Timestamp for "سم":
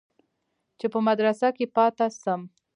2.23-2.41